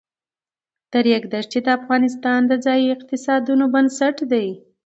د 0.91 0.93
ریګ 1.05 1.23
دښتې 1.33 1.59
د 1.63 1.67
افغانستان 1.79 2.39
د 2.47 2.51
ځایي 2.65 2.87
اقتصادونو 2.95 3.65
بنسټ 3.73 4.17
دی. 4.31 4.47